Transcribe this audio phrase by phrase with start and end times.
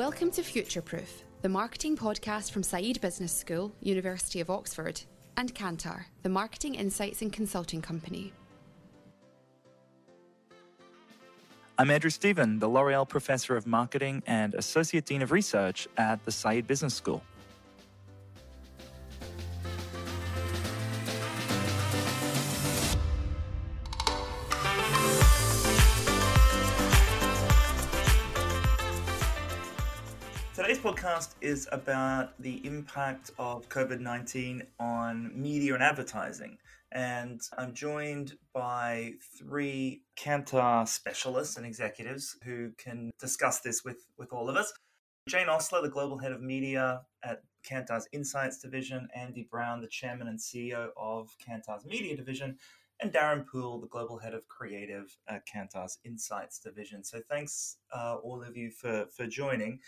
[0.00, 5.02] Welcome to Futureproof, the marketing podcast from Said Business School, University of Oxford,
[5.36, 8.32] and Kantar, the marketing insights and consulting company.
[11.78, 16.32] I'm Andrew Stephen, the L'Oreal Professor of Marketing and Associate Dean of Research at the
[16.32, 17.22] Said Business School.
[31.40, 36.58] Is about the impact of COVID 19 on media and advertising.
[36.92, 44.32] And I'm joined by three Kantar specialists and executives who can discuss this with, with
[44.32, 44.72] all of us.
[45.28, 50.26] Jane Ostler, the global head of media at Kantar's Insights division, Andy Brown, the chairman
[50.28, 52.58] and CEO of Kantar's media division,
[53.00, 57.04] and Daren Poole, the global head of creative at Kantar's Insights division.
[57.04, 59.80] So thanks, uh, all of you, for, for joining.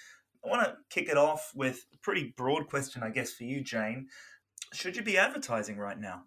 [0.45, 3.63] I want to kick it off with a pretty broad question, I guess, for you,
[3.63, 4.09] Jane.
[4.73, 6.25] Should you be advertising right now?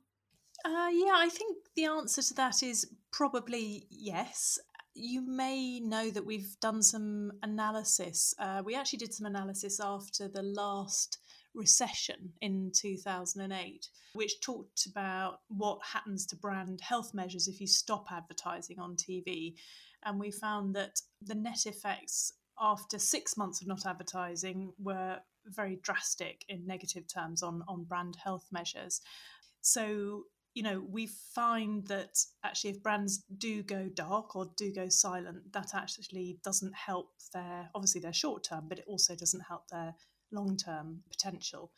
[0.64, 4.58] Uh, yeah, I think the answer to that is probably yes.
[4.94, 8.34] You may know that we've done some analysis.
[8.40, 11.18] Uh, we actually did some analysis after the last
[11.54, 18.06] recession in 2008, which talked about what happens to brand health measures if you stop
[18.12, 19.56] advertising on TV.
[20.04, 25.80] And we found that the net effects after six months of not advertising were very
[25.84, 29.02] drastic in negative terms on, on brand health measures.
[29.62, 30.24] So,
[30.54, 35.52] you know, we find that actually if brands do go dark or do go silent,
[35.54, 39.94] that actually doesn't help their, obviously their short term, but it also doesn't help their
[40.32, 41.72] long term potential.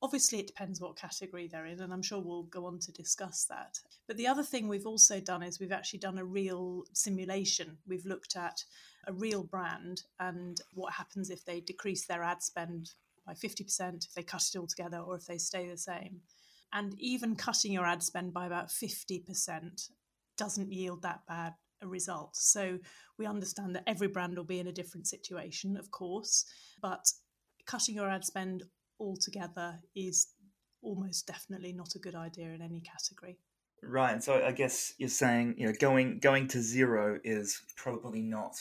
[0.00, 3.46] Obviously, it depends what category they're in, and I'm sure we'll go on to discuss
[3.46, 3.80] that.
[4.06, 7.78] But the other thing we've also done is we've actually done a real simulation.
[7.84, 8.62] We've looked at
[9.08, 12.92] a real brand and what happens if they decrease their ad spend
[13.26, 16.20] by 50%, if they cut it all together, or if they stay the same.
[16.72, 19.90] And even cutting your ad spend by about 50%
[20.36, 22.36] doesn't yield that bad a result.
[22.36, 22.78] So
[23.18, 26.44] we understand that every brand will be in a different situation, of course,
[26.80, 27.10] but
[27.66, 28.64] cutting your ad spend
[29.00, 30.28] altogether is
[30.82, 33.38] almost definitely not a good idea in any category.
[33.82, 38.56] Right, so I guess you're saying you know going going to zero is probably not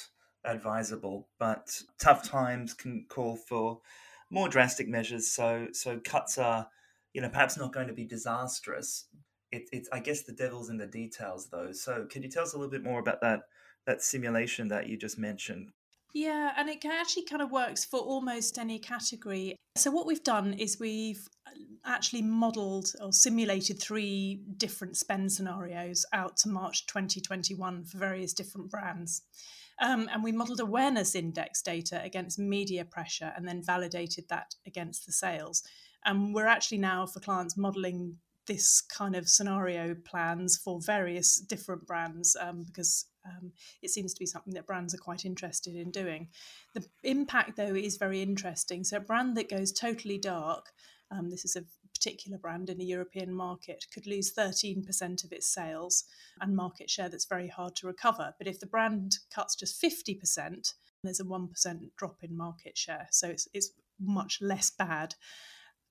[0.46, 3.81] advisable, but tough times can call for
[4.30, 5.30] more drastic measures.
[5.31, 6.68] So so cuts are
[7.14, 9.06] you know perhaps not going to be disastrous.
[9.52, 11.72] It, it's I guess the devil's in the details though.
[11.72, 13.42] So could you tell us a little bit more about that
[13.86, 15.72] that simulation that you just mentioned?
[16.14, 19.56] Yeah, and it actually kind of works for almost any category.
[19.75, 21.52] So, what we've done is we've uh,
[21.86, 28.72] actually modeled or simulated three different spend scenarios out to March 2021 for various different
[28.72, 29.22] brands.
[29.79, 35.06] Um, and we modeled awareness index data against media pressure and then validated that against
[35.06, 35.63] the sales.
[36.06, 41.85] And we're actually now, for clients, modeling this kind of scenario plans for various different
[41.85, 43.51] brands um, because um,
[43.81, 46.30] it seems to be something that brands are quite interested in doing.
[46.73, 48.83] The impact, though, is very interesting.
[48.83, 50.68] So, a brand that goes totally dark,
[51.12, 51.63] um, this is a
[51.97, 56.03] particular brand in a European market, could lose 13% of its sales
[56.39, 58.33] and market share that's very hard to recover.
[58.38, 60.73] But if the brand cuts just 50%,
[61.03, 63.07] there's a 1% drop in market share.
[63.11, 65.15] So, it's, it's much less bad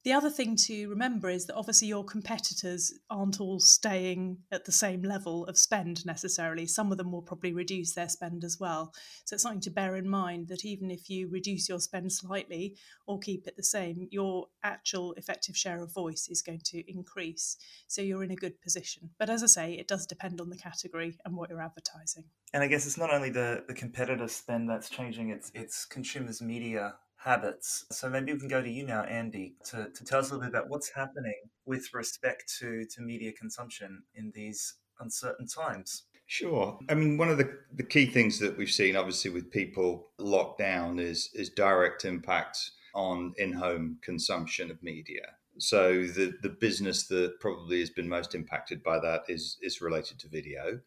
[0.07, 4.71] The other thing to remember is that obviously your competitors aren't all staying at the
[4.71, 6.65] same level of spend necessarily.
[6.65, 8.95] Some of them will probably reduce their spend as well.
[9.25, 12.77] So it's something to bear in mind that even if you reduce your spend slightly
[13.09, 17.57] or keep it the same, your actual effective share of voice is going to increase.
[17.89, 19.11] So you're in a good position.
[19.19, 22.27] But as I say, it does depend on the category and what you're advertising.
[22.55, 26.41] And I guess it's not only the, the competitive spend that's changing, it's it's consumers'
[26.41, 27.87] media habits.
[27.91, 30.49] So maybe we can go to you now, Andy, to, to tell us a little
[30.49, 31.35] bit about what's happening
[31.65, 36.05] with respect to, to media consumption in these uncertain times.
[36.27, 36.79] Sure.
[36.89, 40.59] I mean, one of the, the key things that we've seen, obviously, with people locked
[40.59, 42.59] down is, is direct impact
[42.95, 45.23] on in home consumption of media.
[45.59, 50.19] So the, the business that probably has been most impacted by that is, is related
[50.21, 50.81] to video.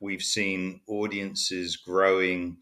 [0.00, 2.56] We've seen audiences growing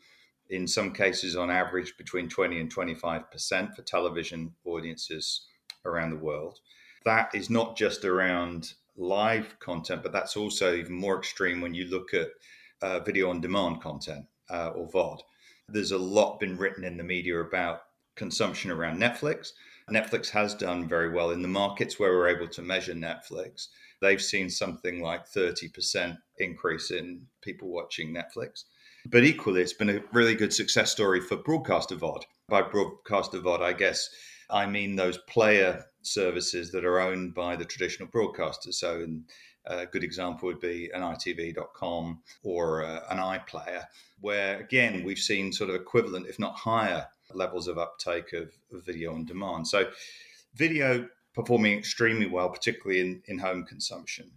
[0.51, 5.47] in some cases on average between 20 and 25% for television audiences
[5.85, 6.61] around the world.
[7.05, 11.87] That is not just around live content, but that's also even more extreme when you
[11.87, 12.29] look at
[12.83, 15.21] uh, video on demand content uh, or VOD.
[15.69, 17.83] There's a lot been written in the media about
[18.17, 19.53] consumption around Netflix.
[19.91, 23.69] Netflix has done very well in the markets where we're able to measure Netflix.
[24.01, 28.65] They've seen something like 30% increase in people watching Netflix.
[29.11, 32.23] But equally, it's been a really good success story for broadcaster VOD.
[32.49, 34.09] By broadcaster VOD, I guess
[34.51, 38.75] I mean those player services that are owned by the traditional broadcasters.
[38.75, 39.07] So,
[39.67, 43.85] a good example would be an ITV.com or uh, an iPlayer,
[44.21, 48.85] where again, we've seen sort of equivalent, if not higher, levels of uptake of, of
[48.85, 49.67] video on demand.
[49.69, 49.91] So,
[50.55, 54.31] video performing extremely well, particularly in, in home consumption.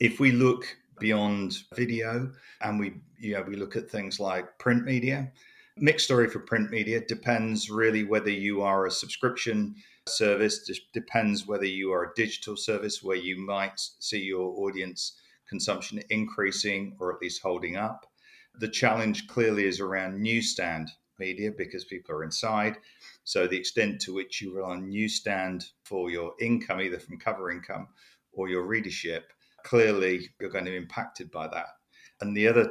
[0.00, 0.64] If we look
[1.00, 2.30] beyond video.
[2.60, 5.32] And we you know we look at things like print media.
[5.76, 9.74] Mixed story for print media depends really whether you are a subscription
[10.08, 15.18] service depends whether you are a digital service where you might see your audience
[15.48, 18.06] consumption increasing or at least holding up.
[18.58, 22.76] The challenge clearly is around newsstand media because people are inside.
[23.24, 27.50] So the extent to which you rely on newsstand for your income either from cover
[27.50, 27.88] income
[28.32, 29.32] or your readership
[29.64, 31.66] clearly you're going to be impacted by that.
[32.20, 32.70] And the other,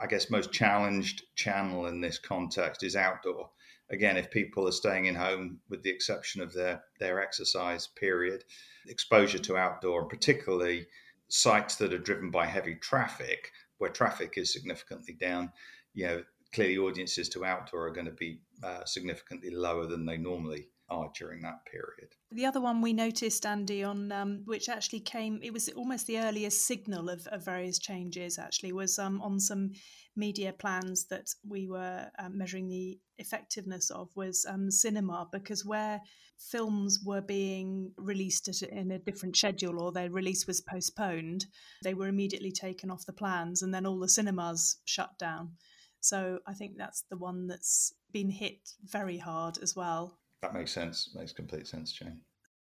[0.00, 3.50] I guess, most challenged channel in this context is outdoor.
[3.90, 8.44] Again, if people are staying in home, with the exception of their, their exercise period,
[8.86, 10.86] exposure to outdoor, particularly
[11.28, 15.50] sites that are driven by heavy traffic, where traffic is significantly down,
[15.94, 16.22] you know,
[16.52, 21.10] clearly audiences to outdoor are going to be uh, significantly lower than they normally are
[21.16, 22.14] during that period.
[22.32, 26.18] The other one we noticed, Andy, on um, which actually came, it was almost the
[26.18, 28.38] earliest signal of, of various changes.
[28.38, 29.72] Actually, was um, on some
[30.16, 36.00] media plans that we were um, measuring the effectiveness of was um, cinema because where
[36.38, 41.46] films were being released in a different schedule or their release was postponed,
[41.82, 45.52] they were immediately taken off the plans, and then all the cinemas shut down.
[46.00, 50.18] So I think that's the one that's been hit very hard as well.
[50.42, 51.10] That makes sense.
[51.14, 52.20] Makes complete sense, Jane.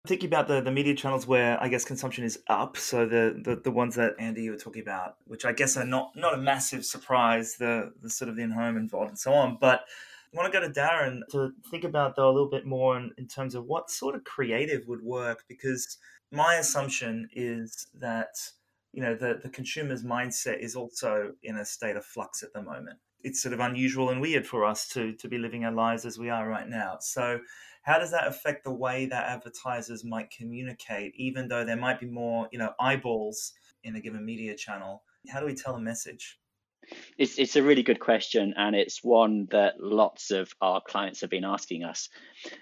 [0.06, 3.56] Thinking about the, the media channels where I guess consumption is up, so the, the,
[3.56, 6.38] the ones that Andy you were talking about, which I guess are not not a
[6.38, 9.58] massive surprise, the the sort of in home involved and so on.
[9.60, 9.84] But
[10.34, 13.12] I want to go to Daren to think about though a little bit more in,
[13.16, 15.98] in terms of what sort of creative would work, because
[16.32, 18.34] my assumption is that
[18.92, 22.62] you know the the consumer's mindset is also in a state of flux at the
[22.62, 26.04] moment it's sort of unusual and weird for us to to be living our lives
[26.04, 26.98] as we are right now.
[27.00, 27.40] So
[27.82, 32.06] how does that affect the way that advertisers might communicate, even though there might be
[32.06, 33.52] more, you know, eyeballs
[33.82, 35.02] in a given media channel?
[35.28, 36.38] How do we tell a message?
[37.18, 41.30] It's it's a really good question, and it's one that lots of our clients have
[41.30, 42.08] been asking us.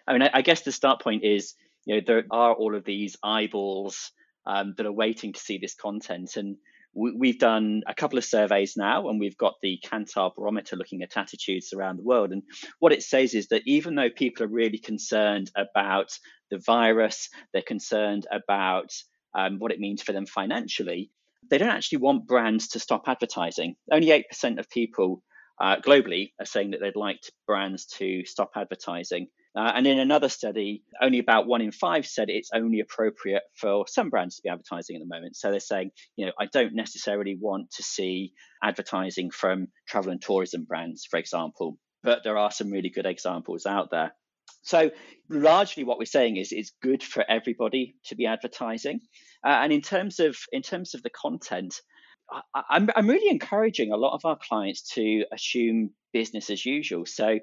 [0.07, 2.85] I mean, I, I guess the start point is, you know, there are all of
[2.85, 4.13] these eyeballs
[4.47, 6.57] um, that are waiting to see this content, and
[6.95, 11.17] we've done a couple of surveys now and we've got the Kantar barometer looking at
[11.17, 12.33] attitudes around the world.
[12.33, 12.43] And
[12.81, 16.11] what it says is that even though people are really concerned about
[16.51, 18.93] the virus, they're concerned about
[19.35, 21.11] um, what it means for them financially,
[21.49, 23.77] they don't actually want brands to stop advertising.
[23.91, 25.23] Only 8% of people
[25.61, 29.29] uh, globally are saying that they'd like brands to stop advertising.
[29.57, 33.85] Uh, and in another study, only about one in five said it's only appropriate for
[33.89, 35.35] some brands to be advertising at the moment.
[35.35, 40.23] So they're saying, you know, I don't necessarily want to see advertising from travel and
[40.23, 44.15] tourism brands, for example, but there are some really good examples out there.
[44.63, 44.91] So
[45.29, 49.01] largely, what we're saying is it's good for everybody to be advertising.
[49.45, 51.81] Uh, and in terms of in terms of the content,
[52.55, 57.07] I, I'm, I'm really encouraging a lot of our clients to assume business as usual.
[57.07, 57.39] So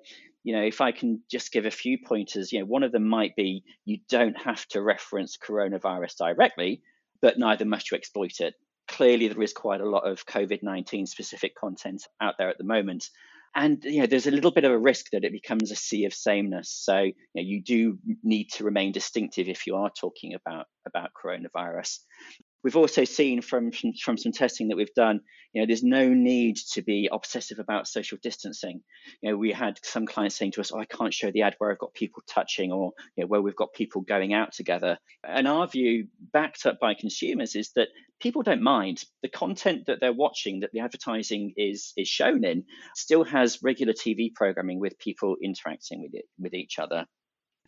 [0.48, 3.06] you know, if I can just give a few pointers, you know, one of them
[3.06, 6.82] might be you don't have to reference coronavirus directly,
[7.22, 8.54] but neither must you exploit it.
[8.88, 12.63] Clearly, there is quite a lot of COVID 19 specific content out there at the
[12.63, 13.10] moment.
[13.56, 16.06] And you know, there's a little bit of a risk that it becomes a sea
[16.06, 16.72] of sameness.
[16.72, 21.10] So you, know, you do need to remain distinctive if you are talking about about
[21.22, 22.00] coronavirus.
[22.67, 25.21] We've also seen from, from, from some testing that we've done,
[25.53, 28.81] you know, there's no need to be obsessive about social distancing.
[29.21, 31.55] You know, we had some clients saying to us, "Oh, I can't show the ad
[31.59, 34.97] where I've got people touching or you know, where we've got people going out together."
[35.24, 37.88] And our view, backed up by consumers, is that
[38.19, 42.65] people don't mind the content that they're watching, that the advertising is is shown in,
[42.95, 47.05] still has regular TV programming with people interacting with it with each other.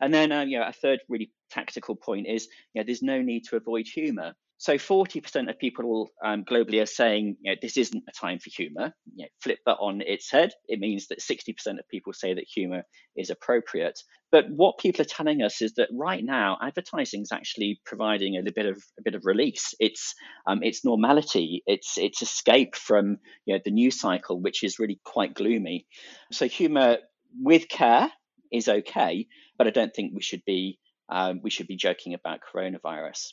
[0.02, 3.22] And then, uh, you know, a third really tactical point is, you know, there's no
[3.22, 4.34] need to avoid humour.
[4.60, 8.50] So 40% of people um, globally are saying, you know, this isn't a time for
[8.50, 8.94] humor.
[9.16, 10.52] You know, flip that on its head.
[10.68, 12.84] It means that 60% of people say that humor
[13.16, 13.98] is appropriate.
[14.34, 18.52] But what people are telling us is that right now, advertising is actually providing a
[18.52, 19.74] bit of a bit of release.
[19.80, 20.14] It's
[20.46, 21.64] um, it's normality.
[21.66, 25.88] It's it's escape from you know the news cycle, which is really quite gloomy.
[26.34, 26.98] So humor
[27.42, 28.12] with care
[28.52, 32.42] is okay, but I don't think we should be um, we should be joking about
[32.54, 33.32] coronavirus.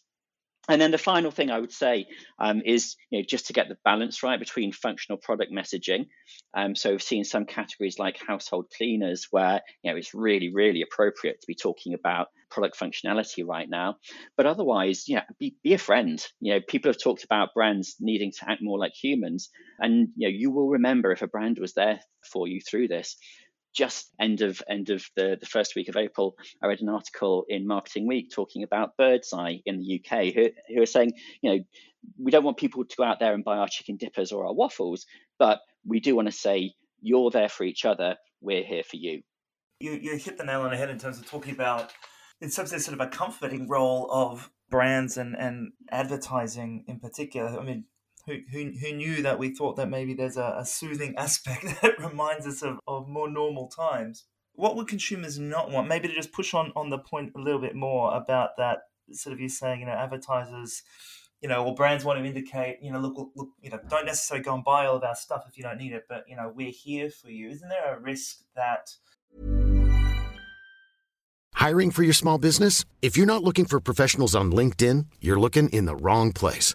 [0.69, 2.07] And then the final thing I would say
[2.39, 6.07] um, is, you know, just to get the balance right between functional product messaging.
[6.55, 10.83] Um, so we've seen some categories like household cleaners where, you know, it's really, really
[10.83, 13.97] appropriate to be talking about product functionality right now.
[14.37, 16.25] But otherwise, yeah, be, be a friend.
[16.41, 20.29] You know, people have talked about brands needing to act more like humans, and you
[20.29, 23.17] know, you will remember if a brand was there for you through this
[23.77, 27.45] just end of end of the, the first week of April, I read an article
[27.49, 31.51] in Marketing Week talking about Birds Eye in the UK, who, who are saying, you
[31.51, 31.65] know,
[32.19, 34.55] we don't want people to go out there and buy our chicken dippers or our
[34.55, 35.07] waffles,
[35.39, 39.23] but we do want to say you're there for each other, we're here for you.
[39.81, 41.93] You you hit the nail on the head in terms of talking about
[42.41, 47.59] in some sense sort of a comforting role of brands and, and advertising in particular.
[47.59, 47.85] I mean,
[48.27, 51.99] who, who, who knew that we thought that maybe there's a, a soothing aspect that
[51.99, 54.25] reminds us of, of more normal times.
[54.55, 55.89] What would consumers not want?
[55.89, 58.79] Maybe to just push on, on the point a little bit more about that
[59.13, 60.83] sort of you saying, you know, advertisers,
[61.43, 64.07] you know, or brands want to indicate, you know, look, look, look, you know, don't
[64.07, 66.35] necessarily go and buy all of our stuff if you don't need it, but, you
[66.35, 67.51] know, we're here for you.
[67.51, 68.95] Isn't there a risk that.
[71.53, 72.85] Hiring for your small business?
[73.03, 76.75] If you're not looking for professionals on LinkedIn, you're looking in the wrong place.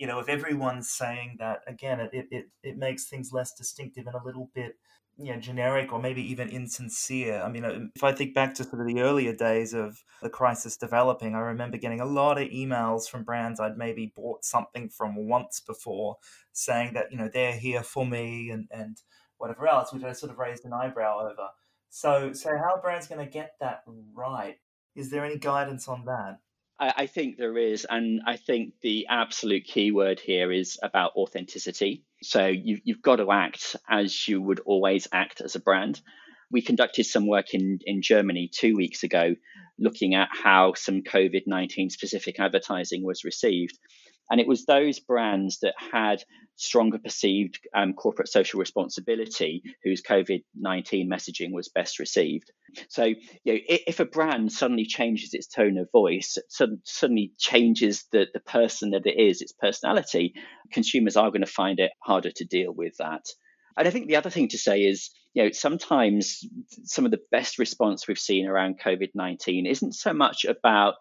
[0.00, 4.16] You know, if everyone's saying that, again, it, it, it makes things less distinctive and
[4.16, 4.78] a little bit,
[5.18, 7.42] you know, generic or maybe even insincere.
[7.42, 10.30] I mean, uh, if I think back to sort of the earlier days of the
[10.30, 14.88] crisis developing, I remember getting a lot of emails from brands I'd maybe bought something
[14.88, 16.16] from once before
[16.52, 19.02] saying that, you know, they're here for me and, and
[19.36, 21.48] whatever else, which I sort of raised an eyebrow over.
[21.90, 23.82] So, so how are brands going to get that
[24.14, 24.56] right?
[24.96, 26.38] Is there any guidance on that?
[26.80, 31.12] I, I think there is, and I think the absolute key word here is about
[31.14, 32.04] authenticity.
[32.22, 36.00] So you, you've got to act as you would always act as a brand.
[36.50, 39.34] We conducted some work in, in Germany two weeks ago
[39.78, 43.78] looking at how some COVID 19 specific advertising was received.
[44.30, 46.22] And it was those brands that had
[46.56, 52.50] stronger perceived um, corporate social responsibility whose COVID 19 messaging was best received.
[52.88, 56.38] So, you know, if a brand suddenly changes its tone of voice,
[56.84, 60.34] suddenly changes the, the person that it is, its personality,
[60.70, 63.24] consumers are going to find it harder to deal with that.
[63.76, 66.44] And I think the other thing to say is, you know, sometimes
[66.84, 70.94] some of the best response we've seen around COVID 19 isn't so much about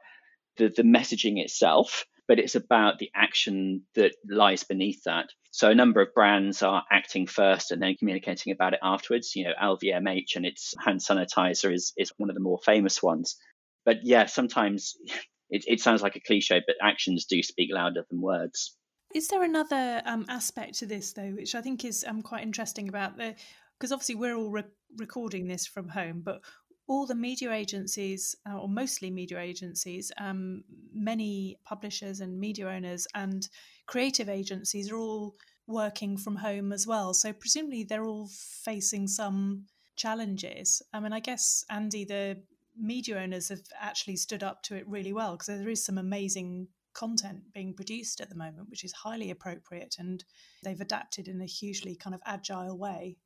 [0.58, 5.30] the, the messaging itself, but it's about the action that lies beneath that.
[5.50, 9.36] So a number of brands are acting first and then communicating about it afterwards.
[9.36, 13.36] You know, LVMH and its hand sanitizer is, is one of the more famous ones.
[13.84, 14.94] but yeah, sometimes
[15.50, 18.78] it, it sounds like a cliche, but actions do speak louder than words.
[19.16, 22.90] Is there another um, aspect to this, though, which I think is um, quite interesting
[22.90, 23.34] about the
[23.80, 24.64] because obviously we're all re-
[24.98, 26.42] recording this from home, but
[26.90, 33.08] all the media agencies, uh, or mostly media agencies, um, many publishers and media owners
[33.14, 33.48] and
[33.86, 35.36] creative agencies are all
[35.68, 37.14] working from home as well.
[37.14, 38.28] So presumably they're all
[38.66, 39.66] facing some
[39.96, 40.82] challenges.
[40.92, 42.42] I mean, I guess Andy, the
[42.76, 46.70] media owners have actually stood up to it really well because there is some amazing
[46.94, 50.24] content being produced at the moment, which is highly appropriate, and
[50.64, 53.18] they've adapted in a hugely kind of agile way.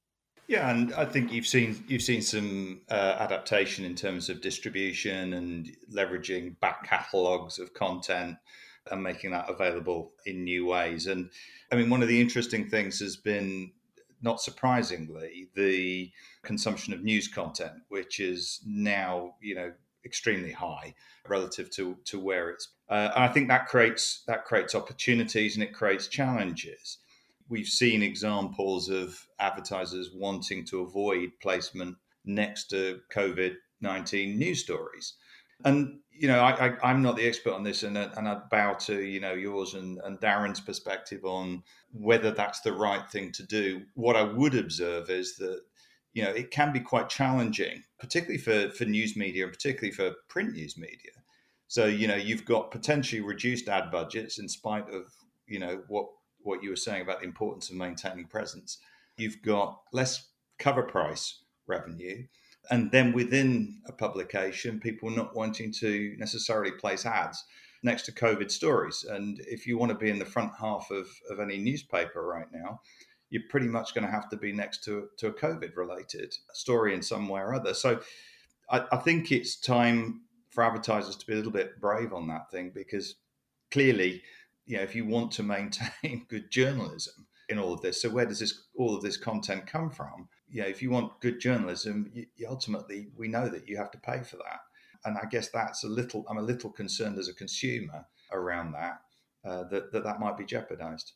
[0.48, 5.34] Yeah, and I think you've seen you've seen some uh, adaptation in terms of distribution
[5.34, 8.38] and leveraging back catalogs of content
[8.92, 11.08] and making that available in new ways.
[11.08, 11.30] And
[11.72, 13.72] I mean, one of the interesting things has been,
[14.22, 16.12] not surprisingly, the
[16.42, 19.72] consumption of news content, which is now you know
[20.06, 20.94] extremely high
[21.30, 22.70] relative to to where it's.
[22.90, 26.98] Uh, and I think that creates that creates opportunities and it creates challenges.
[27.54, 35.14] We've seen examples of advertisers wanting to avoid placement next to COVID nineteen news stories,
[35.64, 39.04] and you know I, am not the expert on this, and and I bow to
[39.04, 43.84] you know yours and, and Daren's perspective on whether that's the right thing to do.
[43.94, 45.62] What I would observe is that
[46.14, 50.16] you know, it can be quite challenging, particularly for, for news media and particularly for
[50.28, 51.12] print news media.
[51.68, 55.12] So, you know, you've got potentially reduced ad budgets in spite of,
[55.48, 56.08] you know, what,
[56.44, 58.80] what you were saying about the importance of maintaining presence.
[59.18, 60.28] You've got less
[60.60, 62.26] cover price revenue.
[62.70, 67.44] And then within a publication, people not wanting to necessarily place ads
[67.84, 69.06] next to COVID stories.
[69.08, 72.48] And if you want to be in the front half of, of any newspaper right
[72.52, 72.80] now,
[73.30, 76.94] you're pretty much going to have to be next to, to a COVID related story
[76.94, 77.74] in some way or other.
[77.74, 78.00] So
[78.70, 82.50] I, I think it's time for advertisers to be a little bit brave on that
[82.52, 83.16] thing because
[83.72, 84.22] clearly,
[84.66, 88.26] you know, if you want to maintain good journalism in all of this, so where
[88.26, 90.28] does this all of this content come from?
[90.50, 93.98] You know, if you want good journalism, you, ultimately we know that you have to
[94.00, 94.60] pay for that,
[95.06, 96.26] and I guess that's a little.
[96.30, 99.00] I'm a little concerned as a consumer around that
[99.46, 101.14] uh, that, that that might be jeopardized.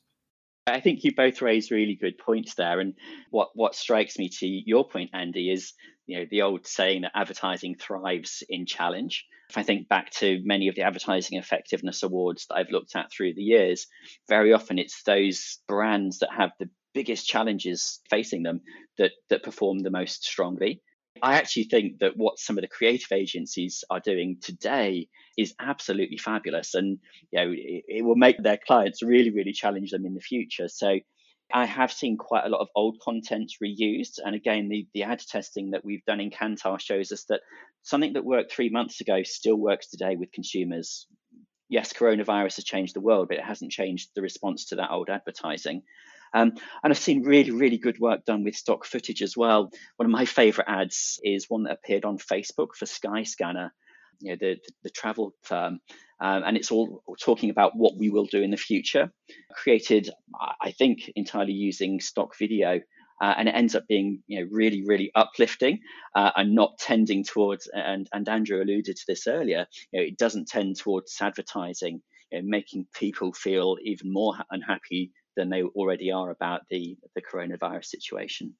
[0.67, 2.79] I think you both raised really good points there.
[2.79, 2.93] And
[3.31, 5.73] what, what strikes me to your point, Andy, is
[6.07, 9.25] you know the old saying that advertising thrives in challenge.
[9.49, 13.11] If I think back to many of the advertising effectiveness awards that I've looked at
[13.11, 13.87] through the years,
[14.27, 18.61] very often it's those brands that have the biggest challenges facing them
[18.97, 20.81] that that perform the most strongly.
[21.21, 26.17] I actually think that what some of the creative agencies are doing today is absolutely
[26.17, 26.99] fabulous, and
[27.31, 30.67] you know it, it, will make their clients really, really challenge them in the future.
[30.69, 30.99] So.
[31.53, 34.19] I have seen quite a lot of old content reused.
[34.23, 37.41] And again, the, the ad testing that we've done in Kantar shows us that
[37.83, 41.07] something that worked three months ago still works today with consumers.
[41.69, 45.09] Yes, coronavirus has changed the world, but it hasn't changed the response to that old
[45.09, 45.83] advertising.
[46.33, 49.71] Um, and I've seen really, really good work done with stock footage as well.
[49.95, 53.71] One of my favorite ads is one that appeared on Facebook for Skyscanner,
[54.19, 55.79] you know, the, the, travel firm.
[56.19, 59.11] Um, and it's all talking about what we will do in the future.
[59.53, 60.09] Created,
[60.61, 62.81] I think, entirely using stock video.
[63.19, 65.79] Uh, and it ends up being you know really really uplifting
[66.15, 70.19] uh, and not tending towards and and Andrew alluded to this earlier you know it
[70.19, 76.11] doesn't tend towards advertising you know, making people feel even more unhappy than they already
[76.11, 78.53] are about the the coronavirus situation.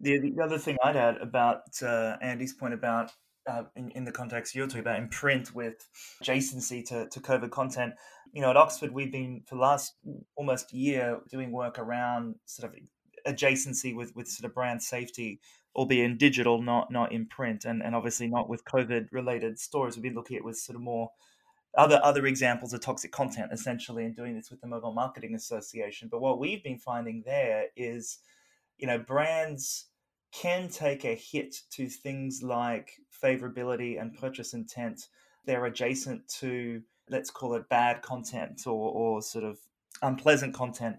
[0.00, 3.12] The, the other thing I'd add about uh, Andy's point about
[3.50, 5.88] uh, in, in the context you're talking about in print with
[6.22, 7.94] adjacency to, to COVID content,
[8.32, 9.94] you know, at Oxford, we've been for the last
[10.36, 12.78] almost year doing work around sort of
[13.34, 15.40] adjacency with, with sort of brand safety,
[15.74, 19.96] albeit in digital, not not in print, and, and obviously not with COVID related stories.
[19.96, 21.10] We've been looking at with sort of more
[21.76, 26.08] other other examples of toxic content essentially and doing this with the mobile marketing association
[26.10, 28.18] but what we've been finding there is
[28.76, 29.89] you know brands
[30.32, 35.08] can take a hit to things like favorability and purchase intent.
[35.44, 39.58] They're adjacent to let's call it bad content or, or sort of
[40.02, 40.96] unpleasant content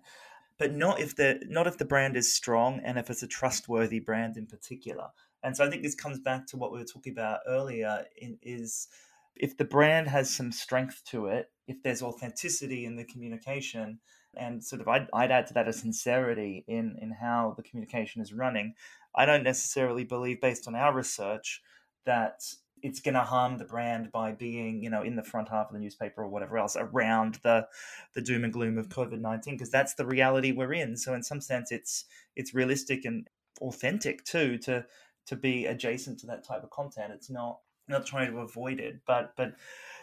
[0.62, 4.00] but not if the not if the brand is strong and if it's a trustworthy
[4.00, 5.08] brand in particular.
[5.41, 8.38] And so i think this comes back to what we were talking about earlier in,
[8.44, 8.88] is
[9.36, 13.98] if the brand has some strength to it, if there's authenticity in the communication,
[14.36, 18.22] and sort of I'd, I'd add to that a sincerity in in how the communication
[18.22, 18.76] is running,
[19.15, 21.62] I don't necessarily believe, based on our research,
[22.06, 22.41] that
[22.84, 25.74] it's going to harm the brand by being, you know, in the front half of
[25.74, 27.67] the newspaper or whatever else around the
[28.15, 30.97] the doom and gloom of COVID nineteen, because that's the reality we're in.
[30.97, 33.28] So in some sense, it's it's realistic and
[33.62, 34.86] authentic too to
[35.28, 37.13] to be adjacent to that type of content.
[37.13, 39.54] It's not not trying to avoid it, but but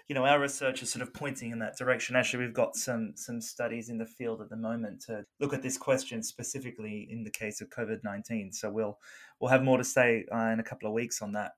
[0.08, 2.16] you know our research is sort of pointing in that direction.
[2.16, 5.62] Actually, we've got some some studies in the field at the moment to look at
[5.62, 8.52] this question specifically in the case of COVID nineteen.
[8.52, 8.98] So we'll
[9.40, 11.52] we'll have more to say uh, in a couple of weeks on that.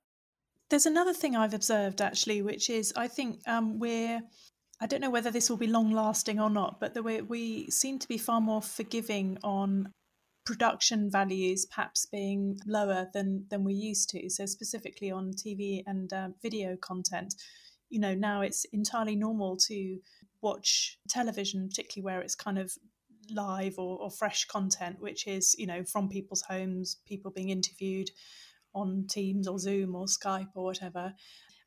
[0.71, 4.21] There's another thing I've observed actually, which is I think um, we're
[4.81, 7.71] I don't know whether this will be long lasting or not, but the way we
[7.71, 9.93] seem to be far more forgiving on
[10.51, 14.29] production values perhaps being lower than than we're used to.
[14.29, 17.35] So specifically on TV and uh, video content,
[17.89, 20.01] you know, now it's entirely normal to
[20.43, 22.73] watch television, particularly where it's kind of
[23.31, 28.11] live or, or fresh content, which is you know from people's homes, people being interviewed
[28.75, 31.15] on Teams or Zoom or Skype or whatever.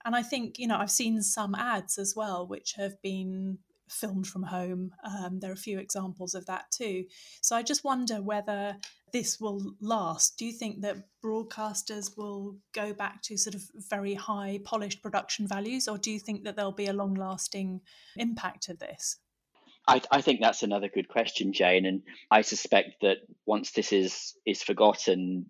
[0.04, 3.60] And I think, you know, I've seen some ads as well, which have been
[3.94, 4.92] filmed from home.
[5.04, 7.06] Um, there are a few examples of that too.
[7.42, 8.78] So I just wonder whether
[9.12, 10.38] this will last.
[10.38, 15.48] Do you think that broadcasters will go back to sort of very high polished production
[15.48, 17.82] values, or do you think that there'll be a long lasting
[18.18, 19.18] impact of this?
[19.88, 24.34] I, I, think that's another good question, Jane, and I suspect that once this is
[24.46, 25.48] is forgotten,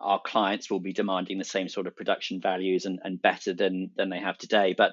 [0.00, 3.90] our clients will be demanding the same sort of production values and, and better than
[3.96, 4.74] than they have today.
[4.76, 4.92] But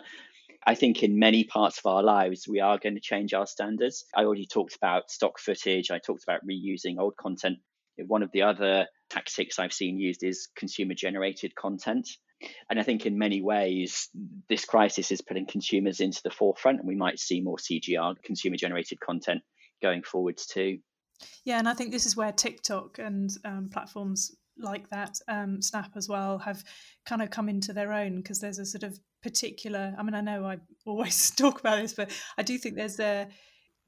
[0.66, 4.06] I think in many parts of our lives, we are going to change our standards.
[4.16, 5.92] I already talked about stock footage.
[5.92, 7.60] I talked about reusing old content.
[8.08, 12.10] One of the other tactics I've seen used is consumer generated content.
[12.70, 14.10] And I think in many ways,
[14.50, 18.58] this crisis is putting consumers into the forefront, and we might see more CGR, consumer
[18.58, 19.42] generated content,
[19.82, 20.80] going forwards too.
[21.46, 25.92] Yeah, and I think this is where TikTok and um, platforms like that, um, Snap
[25.96, 26.64] as well, have
[27.06, 29.96] kind of come into their own because there's a sort of particular.
[29.98, 33.28] I mean, I know I always talk about this, but I do think there's a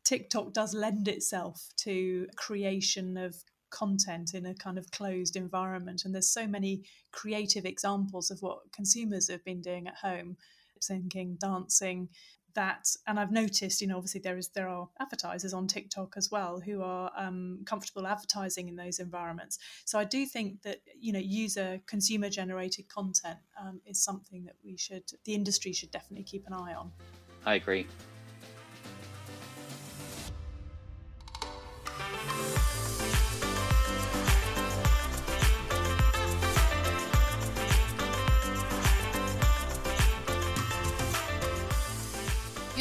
[0.04, 3.36] TikTok does lend itself to creation of
[3.70, 8.60] content in a kind of closed environment, and there's so many creative examples of what
[8.74, 10.38] consumers have been doing at home,
[10.80, 12.10] singing, dancing,
[12.58, 16.32] that and i've noticed you know obviously there is there are advertisers on tiktok as
[16.32, 19.60] well who are um, comfortable advertising in those environments.
[19.86, 24.56] So i do think that you know user consumer generated content um, is something that
[24.66, 26.92] we should the industry should definitely keep an eye on.
[27.46, 27.86] I agree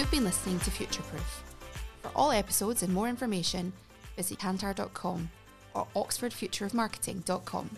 [0.06, 1.42] You've been listening to Futureproof.
[2.00, 3.72] For all episodes and more information,
[4.14, 5.28] visit kantar.com
[5.74, 7.70] or oxfordfutureofmarketing.com.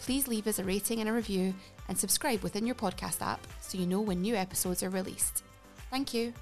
[0.00, 1.52] Please leave us a rating and a review
[1.90, 5.42] and subscribe within your podcast app so you know when new episodes are released.
[5.90, 6.32] Thank you.